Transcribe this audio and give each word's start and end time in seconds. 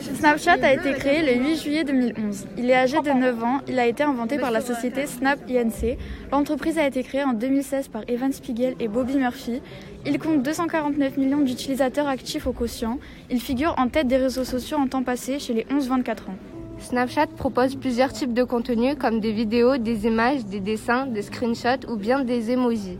Snapchat 0.00 0.56
a 0.62 0.72
été 0.72 0.92
créé 0.94 1.22
le 1.22 1.42
8 1.44 1.56
juillet 1.56 1.84
2011. 1.84 2.46
Il 2.56 2.70
est 2.70 2.74
âgé 2.74 2.98
de 3.00 3.10
9 3.10 3.44
ans. 3.44 3.60
Il 3.68 3.78
a 3.78 3.86
été 3.86 4.02
inventé 4.02 4.38
par 4.38 4.50
la 4.50 4.62
société 4.62 5.06
Snap 5.06 5.38
Inc. 5.48 5.98
L'entreprise 6.32 6.78
a 6.78 6.86
été 6.86 7.02
créée 7.02 7.22
en 7.22 7.34
2016 7.34 7.88
par 7.88 8.02
Evan 8.08 8.32
Spiegel 8.32 8.76
et 8.80 8.88
Bobby 8.88 9.16
Murphy. 9.16 9.60
Il 10.06 10.18
compte 10.18 10.42
249 10.42 11.18
millions 11.18 11.40
d'utilisateurs 11.40 12.08
actifs 12.08 12.46
au 12.46 12.52
quotient. 12.52 12.98
Il 13.30 13.40
figure 13.40 13.74
en 13.76 13.88
tête 13.88 14.06
des 14.06 14.16
réseaux 14.16 14.44
sociaux 14.44 14.78
en 14.78 14.88
temps 14.88 15.02
passé 15.02 15.38
chez 15.38 15.52
les 15.52 15.64
11-24 15.64 16.10
ans. 16.10 16.38
Snapchat 16.78 17.26
propose 17.36 17.76
plusieurs 17.76 18.12
types 18.12 18.32
de 18.32 18.42
contenus 18.42 18.96
comme 18.98 19.20
des 19.20 19.32
vidéos, 19.32 19.76
des 19.76 20.06
images, 20.06 20.46
des 20.46 20.60
dessins, 20.60 21.04
des 21.04 21.22
screenshots 21.22 21.86
ou 21.88 21.96
bien 21.96 22.24
des 22.24 22.50
emojis. 22.50 22.98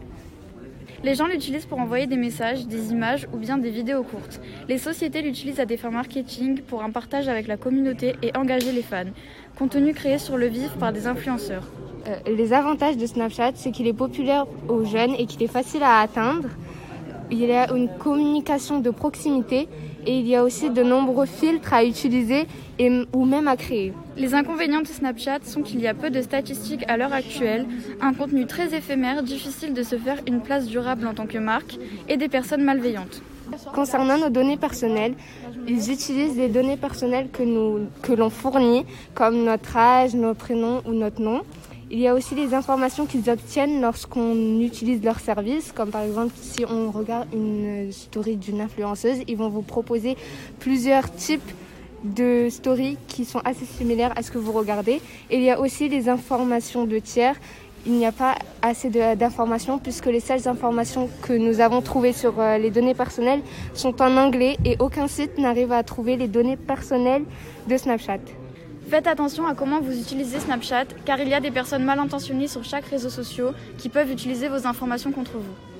Les 1.02 1.14
gens 1.14 1.26
l'utilisent 1.26 1.64
pour 1.64 1.78
envoyer 1.78 2.06
des 2.06 2.18
messages, 2.18 2.66
des 2.66 2.92
images 2.92 3.26
ou 3.32 3.38
bien 3.38 3.56
des 3.56 3.70
vidéos 3.70 4.02
courtes. 4.02 4.38
Les 4.68 4.76
sociétés 4.76 5.22
l'utilisent 5.22 5.58
à 5.58 5.64
des 5.64 5.78
fins 5.78 5.90
marketing 5.90 6.60
pour 6.60 6.82
un 6.82 6.90
partage 6.90 7.26
avec 7.26 7.46
la 7.46 7.56
communauté 7.56 8.16
et 8.22 8.36
engager 8.36 8.70
les 8.70 8.82
fans. 8.82 9.04
Contenu 9.56 9.94
créé 9.94 10.18
sur 10.18 10.36
le 10.36 10.46
vif 10.46 10.72
par 10.78 10.92
des 10.92 11.06
influenceurs. 11.06 11.64
Euh, 12.06 12.16
les 12.26 12.52
avantages 12.52 12.98
de 12.98 13.06
Snapchat, 13.06 13.52
c'est 13.54 13.70
qu'il 13.70 13.86
est 13.86 13.94
populaire 13.94 14.46
aux 14.68 14.84
jeunes 14.84 15.14
et 15.18 15.24
qu'il 15.24 15.42
est 15.42 15.52
facile 15.52 15.82
à 15.82 16.00
atteindre. 16.00 16.48
Il 17.32 17.38
y 17.38 17.52
a 17.52 17.72
une 17.72 17.88
communication 17.88 18.80
de 18.80 18.90
proximité 18.90 19.68
et 20.06 20.18
il 20.18 20.26
y 20.26 20.34
a 20.34 20.42
aussi 20.42 20.70
de 20.70 20.82
nombreux 20.82 21.26
filtres 21.26 21.72
à 21.72 21.84
utiliser 21.84 22.46
et, 22.78 23.04
ou 23.12 23.24
même 23.24 23.46
à 23.46 23.56
créer. 23.56 23.92
Les 24.16 24.34
inconvénients 24.34 24.80
de 24.80 24.86
Snapchat 24.86 25.40
sont 25.44 25.62
qu'il 25.62 25.80
y 25.80 25.86
a 25.86 25.94
peu 25.94 26.10
de 26.10 26.20
statistiques 26.22 26.84
à 26.88 26.96
l'heure 26.96 27.12
actuelle, 27.12 27.66
un 28.00 28.14
contenu 28.14 28.46
très 28.46 28.74
éphémère, 28.74 29.22
difficile 29.22 29.74
de 29.74 29.82
se 29.82 29.96
faire 29.96 30.18
une 30.26 30.40
place 30.40 30.66
durable 30.66 31.06
en 31.06 31.14
tant 31.14 31.26
que 31.26 31.38
marque 31.38 31.78
et 32.08 32.16
des 32.16 32.28
personnes 32.28 32.64
malveillantes. 32.64 33.22
Concernant 33.74 34.18
nos 34.18 34.30
données 34.30 34.56
personnelles, 34.56 35.14
ils 35.66 35.90
utilisent 35.90 36.36
les 36.36 36.48
données 36.48 36.76
personnelles 36.76 37.28
que, 37.32 37.42
nous, 37.42 37.88
que 38.02 38.12
l'on 38.12 38.30
fournit, 38.30 38.84
comme 39.14 39.44
notre 39.44 39.76
âge, 39.76 40.14
nos 40.14 40.34
prénoms 40.34 40.82
ou 40.86 40.92
notre 40.92 41.20
nom. 41.20 41.42
Il 41.92 41.98
y 41.98 42.06
a 42.06 42.14
aussi 42.14 42.36
les 42.36 42.54
informations 42.54 43.04
qu'ils 43.04 43.28
obtiennent 43.28 43.80
lorsqu'on 43.80 44.60
utilise 44.60 45.02
leur 45.02 45.18
service, 45.18 45.72
comme 45.72 45.90
par 45.90 46.02
exemple 46.02 46.32
si 46.40 46.64
on 46.64 46.92
regarde 46.92 47.26
une 47.32 47.90
story 47.90 48.36
d'une 48.36 48.60
influenceuse, 48.60 49.18
ils 49.26 49.36
vont 49.36 49.48
vous 49.48 49.62
proposer 49.62 50.16
plusieurs 50.60 51.12
types 51.12 51.50
de 52.04 52.46
stories 52.48 52.96
qui 53.08 53.24
sont 53.24 53.40
assez 53.44 53.64
similaires 53.64 54.12
à 54.14 54.22
ce 54.22 54.30
que 54.30 54.38
vous 54.38 54.52
regardez. 54.52 55.00
Il 55.32 55.42
y 55.42 55.50
a 55.50 55.58
aussi 55.58 55.88
les 55.88 56.08
informations 56.08 56.84
de 56.84 57.00
tiers. 57.00 57.34
Il 57.86 57.92
n'y 57.94 58.06
a 58.06 58.12
pas 58.12 58.36
assez 58.62 58.88
d'informations 59.16 59.78
puisque 59.78 60.06
les 60.06 60.20
seules 60.20 60.46
informations 60.46 61.08
que 61.22 61.32
nous 61.32 61.60
avons 61.60 61.80
trouvées 61.80 62.12
sur 62.12 62.38
euh, 62.38 62.56
les 62.56 62.70
données 62.70 62.94
personnelles 62.94 63.40
sont 63.74 64.00
en 64.00 64.16
anglais 64.16 64.58
et 64.64 64.76
aucun 64.78 65.08
site 65.08 65.38
n'arrive 65.38 65.72
à 65.72 65.82
trouver 65.82 66.16
les 66.16 66.28
données 66.28 66.58
personnelles 66.58 67.24
de 67.68 67.76
Snapchat. 67.76 68.20
Faites 68.90 69.06
attention 69.06 69.46
à 69.46 69.54
comment 69.54 69.80
vous 69.80 69.96
utilisez 70.00 70.40
Snapchat 70.40 70.86
car 71.04 71.20
il 71.20 71.28
y 71.28 71.34
a 71.34 71.38
des 71.38 71.52
personnes 71.52 71.84
mal 71.84 72.00
intentionnées 72.00 72.48
sur 72.48 72.64
chaque 72.64 72.86
réseau 72.86 73.08
social 73.08 73.54
qui 73.78 73.88
peuvent 73.88 74.10
utiliser 74.10 74.48
vos 74.48 74.66
informations 74.66 75.12
contre 75.12 75.38
vous. 75.38 75.79